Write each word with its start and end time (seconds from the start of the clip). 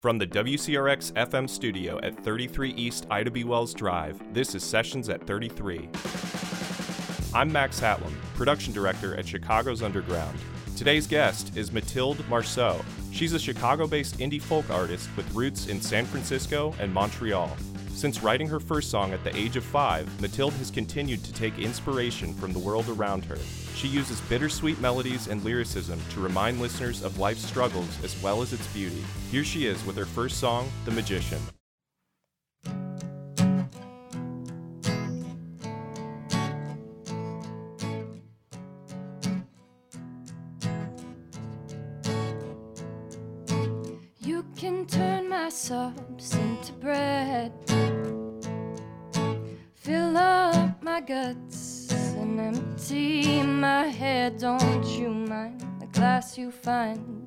From 0.00 0.16
the 0.16 0.26
WCRX 0.26 1.12
FM 1.12 1.46
studio 1.46 2.00
at 2.02 2.18
33 2.24 2.70
East 2.70 3.06
Ida 3.10 3.30
B. 3.30 3.44
Wells 3.44 3.74
Drive, 3.74 4.18
this 4.32 4.54
is 4.54 4.64
Sessions 4.64 5.10
at 5.10 5.26
33. 5.26 5.90
I'm 7.34 7.52
Max 7.52 7.78
Hatlam, 7.78 8.14
production 8.34 8.72
director 8.72 9.14
at 9.16 9.28
Chicago's 9.28 9.82
Underground. 9.82 10.38
Today's 10.74 11.06
guest 11.06 11.54
is 11.54 11.70
Mathilde 11.70 12.26
Marsot. 12.30 12.82
She's 13.12 13.34
a 13.34 13.38
Chicago 13.38 13.86
based 13.86 14.16
indie 14.16 14.40
folk 14.40 14.70
artist 14.70 15.10
with 15.18 15.34
roots 15.34 15.66
in 15.66 15.82
San 15.82 16.06
Francisco 16.06 16.74
and 16.80 16.90
Montreal. 16.94 17.54
Since 18.00 18.22
writing 18.22 18.48
her 18.48 18.60
first 18.60 18.90
song 18.90 19.12
at 19.12 19.22
the 19.24 19.36
age 19.36 19.56
of 19.56 19.62
five, 19.62 20.08
Mathilde 20.22 20.54
has 20.54 20.70
continued 20.70 21.22
to 21.22 21.34
take 21.34 21.58
inspiration 21.58 22.32
from 22.32 22.54
the 22.54 22.58
world 22.58 22.88
around 22.88 23.26
her. 23.26 23.36
She 23.74 23.88
uses 23.88 24.22
bittersweet 24.22 24.80
melodies 24.80 25.26
and 25.26 25.44
lyricism 25.44 26.00
to 26.14 26.20
remind 26.22 26.62
listeners 26.62 27.02
of 27.02 27.18
life's 27.18 27.44
struggles 27.44 28.02
as 28.02 28.16
well 28.22 28.40
as 28.40 28.54
its 28.54 28.66
beauty. 28.68 29.04
Here 29.30 29.44
she 29.44 29.66
is 29.66 29.84
with 29.84 29.96
her 29.96 30.06
first 30.06 30.38
song, 30.38 30.72
The 30.86 30.92
Magician. 30.92 31.40
Guts 51.10 51.92
and 52.20 52.38
empty 52.38 53.42
my 53.42 53.82
head. 53.86 54.38
Don't 54.38 54.86
you 54.86 55.08
mind 55.08 55.60
the 55.80 55.86
glass 55.86 56.38
you 56.38 56.52
find 56.52 57.26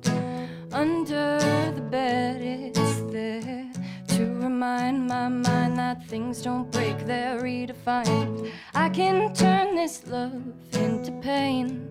under 0.72 1.38
the 1.74 1.82
bed? 1.82 2.40
It's 2.40 3.02
there 3.12 3.70
to 4.08 4.22
remind 4.36 5.06
my 5.06 5.28
mind 5.28 5.76
that 5.76 6.06
things 6.06 6.40
don't 6.40 6.72
break, 6.72 6.96
they're 7.04 7.38
redefined. 7.42 8.50
I 8.74 8.88
can 8.88 9.34
turn 9.34 9.76
this 9.76 10.06
love 10.06 10.42
into 10.72 11.12
pain 11.20 11.86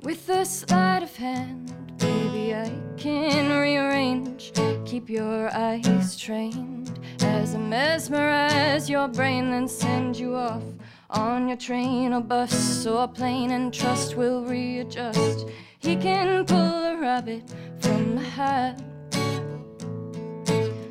with 0.00 0.26
a 0.30 0.46
sleight 0.46 1.02
of 1.02 1.14
hand. 1.14 1.74
Baby, 1.98 2.54
I 2.54 2.72
can 2.96 3.60
rearrange. 3.60 4.52
Keep 4.86 5.10
your 5.10 5.54
eyes 5.54 6.16
trained 6.16 6.75
as 7.22 7.54
I 7.54 7.58
mesmerize 7.58 8.88
your 8.88 9.08
brain, 9.08 9.50
then 9.50 9.68
send 9.68 10.16
you 10.16 10.34
off 10.34 10.62
on 11.10 11.48
your 11.48 11.56
train 11.56 12.12
or 12.12 12.20
bus 12.20 12.86
or 12.86 13.08
plane, 13.08 13.50
and 13.52 13.72
trust 13.72 14.16
will 14.16 14.44
readjust. 14.44 15.46
He 15.78 15.96
can 15.96 16.44
pull 16.44 16.84
a 16.84 16.96
rabbit 17.00 17.44
from 17.80 18.16
the 18.16 18.22
hat, 18.22 18.82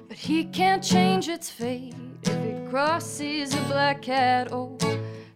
but 0.07 0.17
he 0.17 0.45
can't 0.45 0.83
change 0.83 1.27
its 1.27 1.49
fate 1.49 1.95
if 2.23 2.29
it 2.29 2.69
crosses 2.69 3.53
a 3.53 3.61
black 3.63 4.01
cat. 4.01 4.51
Oh. 4.51 4.77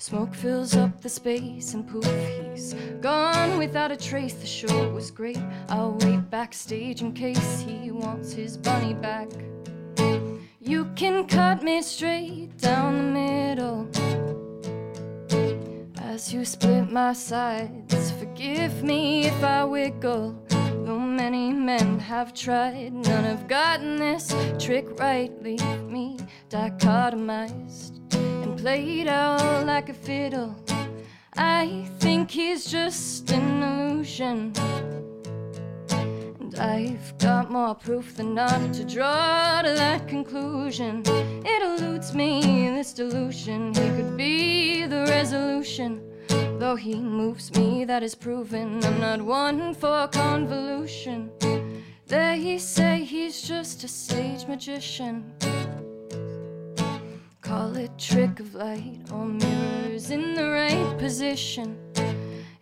Smoke 0.01 0.33
fills 0.33 0.77
up 0.77 1.01
the 1.01 1.09
space 1.09 1.73
and 1.73 1.85
poof, 1.85 2.05
he's 2.53 2.73
gone 3.01 3.57
without 3.57 3.91
a 3.91 3.97
trace. 3.97 4.33
The 4.33 4.47
show 4.47 4.89
was 4.93 5.11
great. 5.11 5.37
I'll 5.67 5.91
wait 5.99 6.29
backstage 6.29 7.01
in 7.01 7.11
case 7.11 7.59
he 7.59 7.91
wants 7.91 8.31
his 8.31 8.55
bunny 8.55 8.93
back. 8.93 9.27
You 10.69 10.85
can 10.95 11.25
cut 11.25 11.63
me 11.63 11.81
straight 11.81 12.55
down 12.59 12.95
the 12.95 13.03
middle 13.19 13.89
as 15.97 16.31
you 16.31 16.45
split 16.45 16.91
my 16.91 17.13
sides. 17.13 18.11
Forgive 18.11 18.83
me 18.83 19.25
if 19.25 19.43
I 19.43 19.65
wiggle. 19.65 20.35
Though 20.85 20.99
many 20.99 21.51
men 21.53 21.97
have 21.97 22.35
tried, 22.35 22.93
none 22.93 23.23
have 23.23 23.47
gotten 23.47 23.95
this 23.95 24.31
trick 24.59 24.99
right. 24.99 25.31
Leave 25.41 25.81
me 25.89 26.19
dichotomized 26.51 27.97
and 28.43 28.55
played 28.55 29.07
out 29.07 29.65
like 29.65 29.89
a 29.89 29.95
fiddle. 29.95 30.55
I 31.35 31.87
think 31.97 32.29
he's 32.29 32.69
just 32.69 33.31
an 33.31 33.63
illusion. 33.63 34.53
I've 36.59 37.17
got 37.17 37.49
more 37.49 37.73
proof 37.73 38.17
than 38.17 38.35
not 38.35 38.73
to 38.73 38.83
draw 38.83 39.61
to 39.61 39.69
that 39.69 40.09
conclusion. 40.09 41.03
It 41.05 41.61
eludes 41.61 42.13
me, 42.13 42.69
this 42.69 42.91
delusion. 42.91 43.73
He 43.73 43.89
could 43.91 44.17
be 44.17 44.85
the 44.85 45.05
resolution. 45.07 46.01
Though 46.27 46.75
he 46.75 46.95
moves 46.95 47.55
me, 47.55 47.85
that 47.85 48.03
is 48.03 48.13
proven. 48.13 48.83
I'm 48.83 48.99
not 48.99 49.21
one 49.21 49.73
for 49.73 50.09
convolution. 50.09 51.31
They 52.07 52.57
say 52.57 53.05
he's 53.05 53.41
just 53.41 53.85
a 53.85 53.87
stage 53.87 54.45
magician. 54.45 55.33
Call 57.39 57.77
it 57.77 57.97
trick 57.97 58.41
of 58.41 58.53
light 58.53 58.99
or 59.13 59.25
mirrors 59.25 60.11
in 60.11 60.33
the 60.33 60.49
right 60.49 60.97
position. 60.97 61.77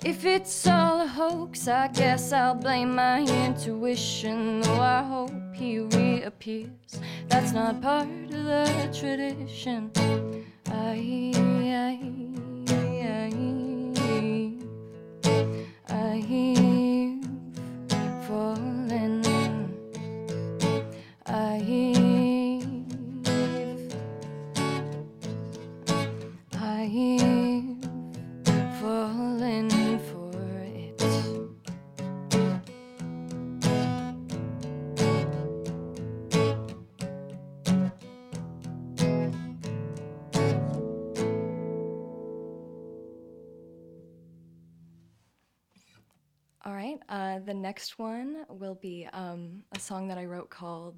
If 0.07 0.23
it's 0.23 0.66
all 0.66 1.01
a 1.01 1.06
hoax, 1.06 1.68
I 1.68 1.90
guess 1.90 2.31
I'll 2.31 2.56
blame 2.56 2.95
my 2.95 3.19
intuition. 3.19 4.62
Though 4.62 4.79
I 4.79 5.03
hope 5.03 5.34
he 5.53 5.79
reappears, 5.79 7.01
that's 7.28 7.51
not 7.51 7.81
part 7.81 8.07
of 8.07 8.31
the 8.31 8.90
tradition. 8.97 9.91
I, 10.72 11.34
I, 11.35 12.00
I, 13.09 13.25
I've 15.94 16.56
right, 47.09 47.35
uh, 47.37 47.39
the 47.39 47.53
next 47.53 47.99
one 47.99 48.45
will 48.49 48.75
be 48.75 49.07
um, 49.13 49.63
a 49.75 49.79
song 49.79 50.07
that 50.07 50.17
I 50.17 50.25
wrote 50.25 50.49
called 50.49 50.95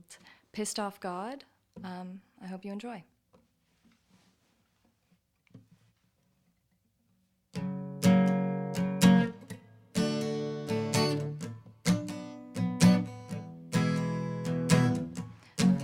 Pissed 0.52 0.80
Off 0.80 1.00
God. 1.00 1.44
Um, 1.84 2.22
I 2.44 2.48
hope 2.48 2.66
you 2.66 2.72
enjoy. 2.72 3.04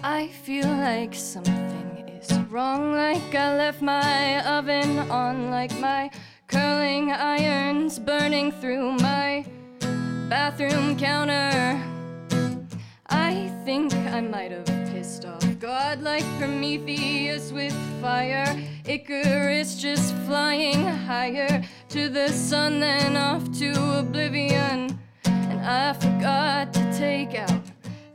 I 0.04 0.28
feel 0.44 0.68
like 0.68 1.16
something 1.16 2.08
is 2.22 2.32
wrong, 2.52 2.94
like 2.94 3.34
I 3.34 3.58
left 3.58 3.82
my 3.82 4.46
oven 4.48 5.00
on, 5.10 5.50
like 5.50 5.78
my 5.80 6.12
curling 6.48 7.12
irons 7.12 7.98
burning 7.98 8.52
through 8.52 8.94
my 8.98 9.44
bathroom 10.30 10.98
counter. 10.98 11.80
I 13.08 13.52
think 13.64 13.94
I 13.94 14.22
might 14.22 14.52
have 14.52 14.66
pissed 14.92 15.26
off 15.26 15.44
God 15.60 16.02
like 16.02 16.26
Prometheus 16.40 17.52
with 17.52 17.74
fire. 18.02 18.60
Icarus 18.86 19.76
just 19.76 20.16
flying 20.26 20.84
higher 20.84 21.64
to 21.90 22.10
the 22.10 22.30
sun, 22.30 22.80
then 22.80 23.16
off 23.16 23.52
to 23.60 23.72
oblivion. 24.00 24.98
And 25.26 25.60
I 25.62 25.94
forgot 25.94 26.74
to 26.74 26.98
take 26.98 27.36
out 27.36 27.62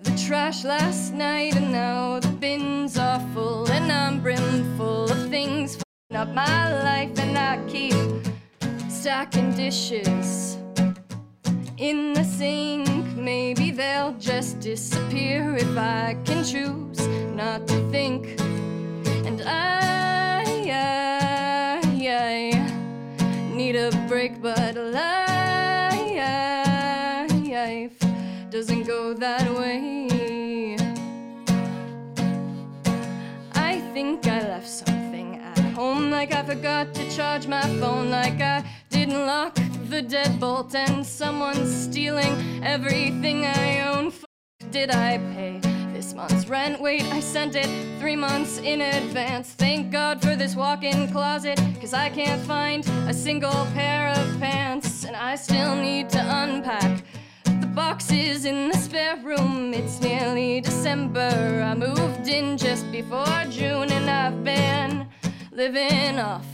the 0.03 0.17
trash 0.27 0.65
last 0.65 1.15
night, 1.15 1.55
and 1.55 1.71
now 1.71 2.19
the 2.19 2.29
bins 2.29 2.99
are 2.99 3.21
full, 3.33 3.71
and 3.71 3.91
I'm 3.91 4.21
brimful 4.21 5.05
of 5.05 5.29
things 5.29 5.79
up 6.13 6.29
my 6.35 6.83
life, 6.83 7.17
and 7.21 7.39
I 7.39 7.65
keep 7.69 7.95
stacking 8.89 9.55
dishes 9.55 10.59
in 11.81 12.13
the 12.13 12.23
sink. 12.23 12.89
Maybe 13.17 13.71
they'll 13.71 14.13
just 14.19 14.61
disappear 14.61 15.57
if 15.57 15.77
I 15.77 16.15
can 16.25 16.45
choose 16.45 17.09
not 17.35 17.67
to 17.69 17.91
think. 17.91 18.39
And 19.27 19.41
I, 19.47 20.43
I, 20.71 21.81
I 22.07 22.53
need 23.55 23.77
a 23.77 23.91
break, 24.09 24.43
but 24.43 24.77
life 24.77 25.11
doesn't 28.51 28.83
go 28.83 29.15
that 29.15 29.51
way. 29.59 30.77
I 33.55 33.81
think 33.95 34.27
I 34.27 34.41
left 34.41 34.69
something 34.69 35.37
at 35.37 35.59
home, 35.75 36.11
like 36.11 36.35
I 36.35 36.43
forgot 36.43 36.93
to 36.95 37.11
charge 37.11 37.47
my 37.47 37.63
phone, 37.81 38.11
like 38.11 38.41
I 38.41 38.65
didn't 38.91 39.27
lock 39.27 39.57
the 39.91 40.03
deadbolt, 40.03 40.73
and 40.77 41.05
someone's 41.05 41.75
stealing 41.75 42.63
everything 42.63 43.45
I 43.45 43.81
own. 43.81 44.07
F- 44.07 44.25
did 44.71 44.91
I 44.91 45.19
pay? 45.35 45.59
This 45.93 46.15
month's 46.15 46.47
rent, 46.47 46.81
wait, 46.81 47.03
I 47.13 47.19
sent 47.19 47.57
it 47.57 47.69
three 47.99 48.15
months 48.15 48.59
in 48.59 48.81
advance. 48.83 49.53
Thank 49.55 49.91
God 49.91 50.23
for 50.23 50.37
this 50.37 50.55
walk 50.55 50.85
in 50.85 51.11
closet, 51.11 51.61
cause 51.81 51.93
I 51.93 52.09
can't 52.09 52.41
find 52.43 52.87
a 53.09 53.13
single 53.13 53.67
pair 53.75 54.09
of 54.11 54.39
pants. 54.39 55.05
And 55.05 55.17
I 55.17 55.35
still 55.35 55.75
need 55.75 56.09
to 56.11 56.21
unpack 56.21 57.03
the 57.45 57.67
boxes 57.67 58.45
in 58.45 58.69
the 58.69 58.79
spare 58.79 59.17
room. 59.17 59.75
It's 59.75 60.01
nearly 60.01 60.61
December. 60.61 61.65
I 61.65 61.75
moved 61.75 62.29
in 62.29 62.57
just 62.57 62.91
before 62.93 63.45
June, 63.51 63.91
and 63.91 64.09
I've 64.09 64.45
been 64.45 65.09
living 65.51 66.21
off 66.21 66.50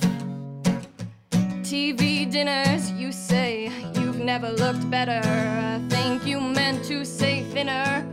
TV 1.66 2.30
dinners. 2.30 2.92
You 2.92 3.10
say 3.10 3.72
you've 3.96 4.20
never 4.20 4.50
looked 4.52 4.88
better. 4.88 5.20
I 5.24 5.80
think 5.88 6.24
you 6.24 6.40
meant 6.40 6.84
to 6.84 7.04
say 7.04 7.42
thinner. 7.42 8.06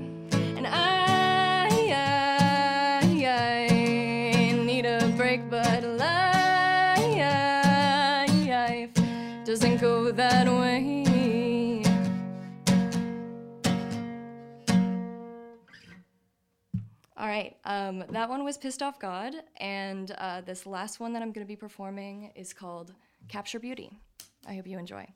And 0.57 0.65
I, 0.65 1.67
I, 1.93 3.27
I 3.27 4.53
need 4.65 4.87
a 4.87 5.07
break, 5.15 5.47
but 5.51 5.83
life 5.83 6.23
doesn't 9.45 9.79
go 9.79 10.11
that 10.11 10.47
way. 10.47 11.03
All 17.15 17.27
right, 17.27 17.55
um, 17.65 18.03
that 18.09 18.27
one 18.27 18.43
was 18.43 18.57
Pissed 18.57 18.81
Off 18.81 18.97
God, 18.99 19.35
and 19.57 20.09
uh, 20.17 20.41
this 20.41 20.65
last 20.65 20.99
one 20.99 21.13
that 21.13 21.21
I'm 21.21 21.31
going 21.31 21.45
to 21.45 21.47
be 21.47 21.55
performing 21.55 22.31
is 22.35 22.51
called 22.51 22.93
Capture 23.27 23.59
Beauty. 23.59 23.99
I 24.45 24.55
hope 24.55 24.67
you 24.67 24.77
enjoy. 24.77 25.07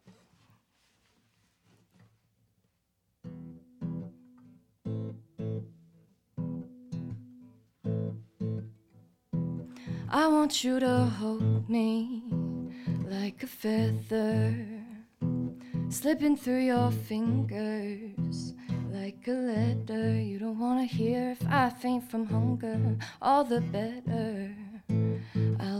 I 10.09 10.27
want 10.27 10.63
you 10.63 10.79
to 10.79 11.05
hold 11.19 11.69
me 11.69 12.23
like 13.05 13.43
a 13.43 13.47
feather, 13.47 14.65
slipping 15.89 16.35
through 16.35 16.61
your 16.61 16.91
fingers 16.91 18.53
like 18.89 19.27
a 19.27 19.31
letter. 19.31 20.19
You 20.19 20.39
don't 20.39 20.57
wanna 20.57 20.85
hear 20.85 21.31
if 21.31 21.45
I 21.47 21.69
faint 21.69 22.09
from 22.09 22.25
hunger, 22.25 22.97
all 23.21 23.43
the 23.43 23.61
better. 23.61 24.56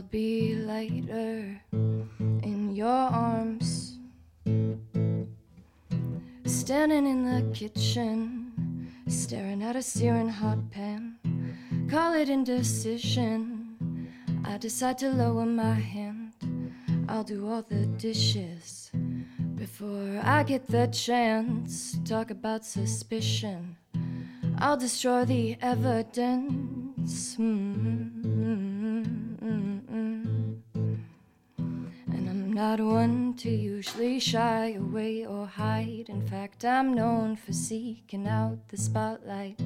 Be 0.10 0.56
lighter 0.56 1.62
in 1.74 2.72
your 2.74 2.88
arms, 2.88 4.00
standing 6.46 7.06
in 7.06 7.26
the 7.26 7.52
kitchen, 7.54 8.90
staring 9.08 9.62
at 9.62 9.76
a 9.76 9.82
searing 9.82 10.30
hot 10.30 10.72
pan. 10.72 11.18
Call 11.90 12.14
it 12.14 12.30
indecision. 12.30 14.10
I 14.46 14.58
decide 14.58 14.98
to 15.00 15.10
lower 15.10 15.46
my 15.46 15.74
hand. 15.74 16.34
I'll 17.10 17.26
do 17.26 17.50
all 17.50 17.64
the 17.64 17.86
dishes 17.98 18.92
before 19.56 20.22
I 20.24 20.44
get 20.44 20.68
the 20.68 20.88
chance. 20.88 21.98
Talk 22.06 22.32
about 22.32 22.64
suspicion. 22.64 23.76
I'll 24.58 24.78
destroy 24.78 25.26
the 25.26 25.58
evidence. 25.62 27.36
Mm-hmm. 27.36 27.97
Not 32.58 32.80
one 32.80 33.36
to 33.36 33.50
mm-hmm. 33.50 33.76
usually 33.76 34.20
shy 34.20 34.74
away 34.80 35.24
or 35.24 35.46
hide. 35.46 36.06
In 36.10 36.26
fact, 36.28 36.66
I'm 36.66 36.96
known 36.96 37.36
for 37.36 37.54
seeking 37.54 38.28
out 38.28 38.58
the 38.70 38.78
spotlight. 38.78 39.60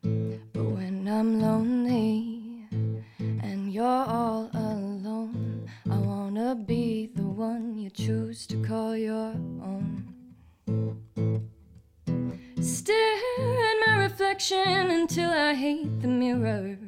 But 0.00 0.64
when 0.76 1.06
I'm 1.06 1.42
lonely, 1.42 2.64
and 3.20 3.70
you're 3.70 3.84
all 4.18 4.48
alone. 4.54 5.68
I 5.90 5.98
wanna 5.98 6.54
be 6.54 7.10
the 7.14 7.28
one 7.48 7.76
you 7.76 7.90
choose 7.90 8.46
to 8.46 8.56
call 8.62 8.96
your 8.96 9.34
own. 9.70 10.14
Stare 12.62 13.18
at 13.68 13.76
my 13.86 13.96
reflection 14.04 14.90
until 14.90 15.30
I 15.30 15.52
hate 15.52 16.00
the 16.00 16.08
mirror. 16.08 16.78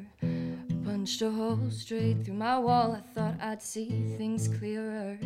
Punched 1.01 1.23
a 1.23 1.31
hole 1.31 1.71
straight 1.71 2.23
through 2.23 2.35
my 2.35 2.59
wall. 2.59 2.91
I 2.91 2.99
thought 3.15 3.33
I'd 3.41 3.63
see 3.63 3.89
things 4.19 4.47
clearer. 4.47 5.17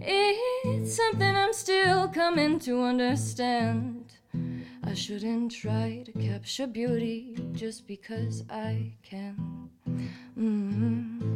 It's 0.00 0.96
something 0.96 1.36
I'm 1.36 1.52
still 1.52 2.08
coming 2.08 2.58
to 2.60 2.80
understand. 2.80 4.14
I 4.82 4.94
shouldn't 4.94 5.52
try 5.52 6.02
to 6.06 6.12
capture 6.12 6.66
beauty 6.66 7.36
just 7.52 7.86
because 7.86 8.42
I 8.48 8.94
can. 9.02 9.68
Mm-hmm. 10.38 11.32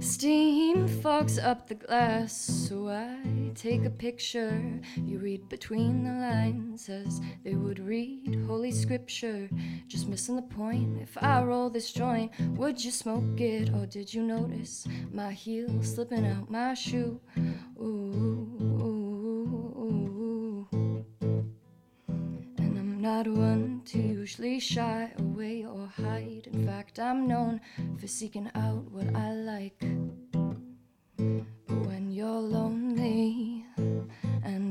Steam 0.00 0.88
fogs 0.88 1.38
up 1.38 1.68
the 1.68 1.76
glass, 1.76 2.36
so 2.36 2.88
I 2.88 3.43
take 3.54 3.84
a 3.84 3.90
picture. 3.90 4.60
You 4.96 5.18
read 5.18 5.48
between 5.48 6.04
the 6.04 6.12
lines 6.12 6.88
as 6.88 7.20
they 7.44 7.54
would 7.54 7.78
read 7.78 8.44
Holy 8.46 8.72
Scripture. 8.72 9.48
Just 9.86 10.08
missing 10.08 10.36
the 10.36 10.42
point. 10.42 11.00
If 11.00 11.16
I 11.22 11.42
roll 11.42 11.70
this 11.70 11.92
joint, 11.92 12.32
would 12.56 12.84
you 12.84 12.90
smoke 12.90 13.40
it? 13.40 13.70
Or 13.74 13.86
did 13.86 14.12
you 14.12 14.22
notice 14.22 14.86
my 15.12 15.32
heel 15.32 15.82
slipping 15.82 16.26
out 16.26 16.50
my 16.50 16.74
shoe? 16.74 17.20
Ooh. 17.80 19.04
And 22.58 22.78
I'm 22.78 23.00
not 23.00 23.28
one 23.28 23.82
to 23.86 23.98
usually 23.98 24.58
shy 24.58 25.12
away 25.18 25.64
or 25.64 25.86
hide. 25.86 26.48
In 26.52 26.66
fact, 26.66 26.98
I'm 26.98 27.28
known 27.28 27.60
for 27.98 28.06
seeking 28.08 28.50
out 28.54 28.90
what 28.90 29.14
I 29.14 29.32
like. 29.32 29.78
But 31.16 31.76
when 31.86 32.10
you're 32.10 32.40
lonely 32.40 33.43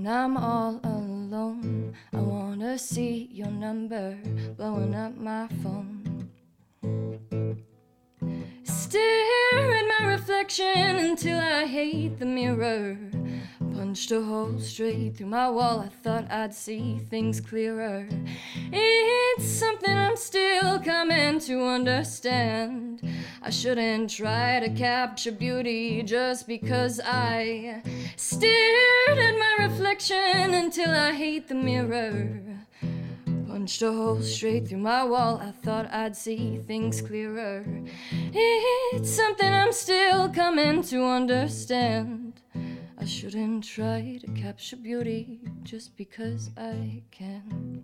and 0.05 0.11
I'm 0.11 0.35
all 0.35 0.81
alone, 0.83 1.93
I 2.11 2.19
wanna 2.19 2.77
see 2.77 3.29
your 3.31 3.47
number 3.47 4.17
blowing 4.57 4.93
up 4.93 5.15
my 5.15 5.47
phone. 5.63 6.29
Stare 8.63 9.71
at 9.77 9.85
my 9.97 10.07
reflection 10.07 10.97
until 11.07 11.39
I 11.39 11.65
hate 11.65 12.19
the 12.19 12.25
mirror. 12.25 12.97
Punched 13.93 14.11
a 14.11 14.23
hole 14.23 14.57
straight 14.57 15.15
through 15.15 15.27
my 15.27 15.47
wall. 15.47 15.79
I 15.79 15.87
thought 15.87 16.25
I'd 16.31 16.55
see 16.55 16.97
things 17.11 17.39
clearer. 17.39 18.07
It's 18.71 19.45
something 19.45 19.95
I'm 19.95 20.15
still 20.15 20.79
coming 20.79 21.37
to 21.41 21.63
understand. 21.63 23.07
I 23.43 23.51
shouldn't 23.51 24.09
try 24.09 24.59
to 24.61 24.69
capture 24.71 25.31
beauty 25.31 26.01
just 26.01 26.47
because 26.47 27.01
I 27.05 27.83
stared 28.15 29.19
at 29.19 29.37
my 29.37 29.67
reflection 29.67 30.55
until 30.55 30.89
I 30.89 31.11
hate 31.11 31.47
the 31.47 31.53
mirror. 31.53 32.41
Punched 33.47 33.83
a 33.83 33.91
hole 33.91 34.23
straight 34.23 34.69
through 34.69 34.79
my 34.79 35.03
wall. 35.03 35.39
I 35.39 35.51
thought 35.51 35.93
I'd 35.93 36.17
see 36.17 36.57
things 36.57 36.99
clearer. 36.99 37.63
It's 38.11 39.11
something 39.11 39.53
I'm 39.53 39.71
still 39.71 40.29
coming 40.29 40.81
to 40.81 41.05
understand. 41.05 42.33
I 43.03 43.05
shouldn't 43.05 43.65
try 43.65 44.17
to 44.21 44.27
capture 44.31 44.77
beauty 44.77 45.41
just 45.63 45.97
because 45.97 46.51
I 46.55 47.03
can. 47.11 47.83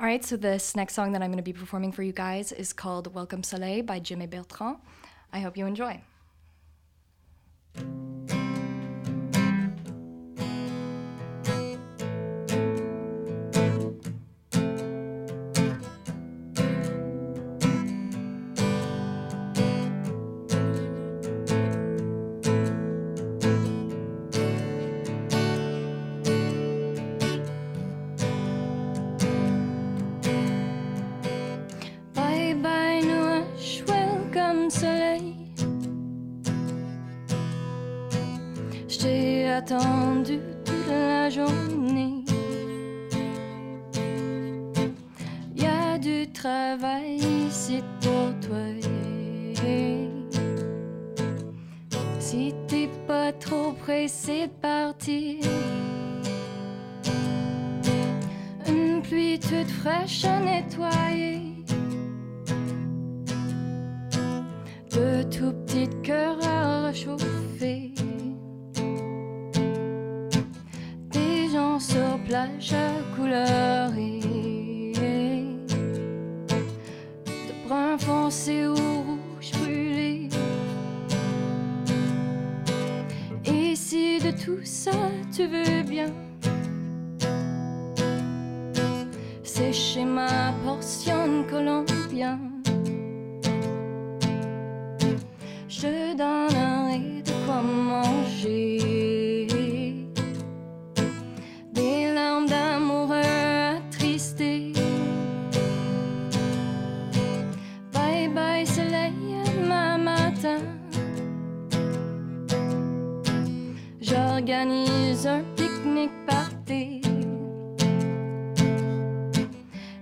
All 0.00 0.06
right, 0.06 0.24
so 0.24 0.38
this 0.38 0.74
next 0.74 0.94
song 0.94 1.12
that 1.12 1.20
I'm 1.20 1.28
going 1.28 1.36
to 1.36 1.42
be 1.42 1.52
performing 1.52 1.92
for 1.92 2.04
you 2.04 2.12
guys 2.12 2.52
is 2.52 2.72
called 2.72 3.14
Welcome 3.14 3.42
Soleil 3.42 3.82
by 3.82 3.98
Jim 3.98 4.22
et 4.22 4.30
Bertrand. 4.30 4.78
I 5.30 5.40
hope 5.40 5.58
you 5.58 5.66
enjoy. 5.66 6.00
Attendu 39.66 40.38
toute 40.64 40.88
la 40.88 41.28
journée. 41.28 42.24
du 45.98 46.30
travail, 46.30 47.18
c'est 47.50 47.82
pour 48.02 48.28
toi. 48.46 48.66
Si 52.20 52.54
t'es 52.68 52.90
pas 53.06 53.32
trop 53.32 53.72
pressé 53.72 54.46
de 54.46 54.52
partir, 54.60 55.42
une 58.68 59.00
pluie 59.00 59.40
toute 59.40 59.70
fraîche 59.80 60.26
à 60.26 60.38
nettoyer. 60.38 61.40
De 64.92 65.22
tout 65.24 65.54
petit 65.64 65.88
cœur 66.02 66.36
à 66.46 66.88
réchauffer. 66.88 67.95
De 77.26 77.68
brun 77.68 77.98
foncé 77.98 78.66
ou 78.66 78.74
rouge 78.74 79.50
brûlé. 79.60 80.28
Et 83.44 83.74
si 83.76 84.18
de 84.18 84.30
tout 84.30 84.64
ça 84.64 84.92
tu 85.34 85.46
veux 85.46 85.82
bien 85.82 86.12
sécher 89.42 90.04
ma 90.04 90.52
portion 90.64 91.42
de 91.42 91.50
colombien, 91.50 92.38
un 115.26 115.42
pique-nique 115.56 116.26
party. 116.26 117.00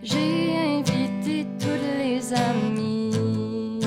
J'ai 0.03 0.57
invité 0.79 1.47
tous 1.59 1.99
les 1.99 2.33
amis, 2.33 3.81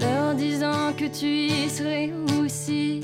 leur 0.00 0.34
disant 0.34 0.92
que 0.96 1.04
tu 1.06 1.26
y 1.26 1.68
serais 1.68 2.10
aussi. 2.40 3.00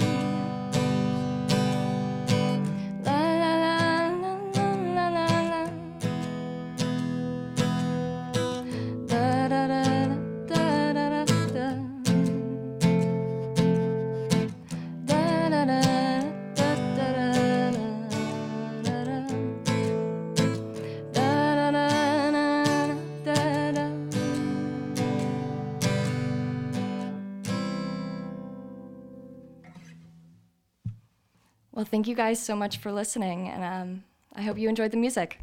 Well, 31.80 31.86
thank 31.86 32.06
you 32.06 32.14
guys 32.14 32.38
so 32.38 32.54
much 32.54 32.76
for 32.76 32.92
listening, 32.92 33.48
and 33.48 33.64
um, 33.64 34.04
I 34.36 34.42
hope 34.42 34.58
you 34.58 34.68
enjoyed 34.68 34.90
the 34.90 34.98
music. 34.98 35.38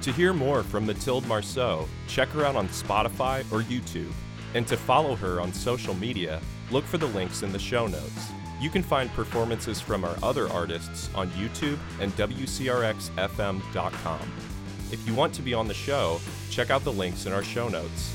To 0.00 0.12
hear 0.12 0.32
more 0.32 0.62
from 0.62 0.86
Mathilde 0.86 1.26
Marsot, 1.26 1.86
check 2.08 2.30
her 2.30 2.46
out 2.46 2.56
on 2.56 2.68
Spotify 2.68 3.40
or 3.52 3.60
YouTube. 3.64 4.12
And 4.54 4.66
to 4.68 4.78
follow 4.78 5.14
her 5.16 5.42
on 5.42 5.52
social 5.52 5.92
media, 5.92 6.40
look 6.70 6.84
for 6.84 6.96
the 6.96 7.08
links 7.08 7.42
in 7.42 7.52
the 7.52 7.58
show 7.58 7.86
notes. 7.86 8.30
You 8.60 8.70
can 8.70 8.82
find 8.82 9.12
performances 9.12 9.80
from 9.80 10.04
our 10.04 10.16
other 10.22 10.48
artists 10.48 11.10
on 11.14 11.28
YouTube 11.30 11.78
and 12.00 12.10
WCRXFM.com. 12.16 14.32
If 14.92 15.06
you 15.06 15.14
want 15.14 15.34
to 15.34 15.42
be 15.42 15.52
on 15.52 15.68
the 15.68 15.74
show, 15.74 16.18
check 16.50 16.70
out 16.70 16.82
the 16.84 16.92
links 16.92 17.26
in 17.26 17.32
our 17.32 17.42
show 17.42 17.68
notes. 17.68 18.14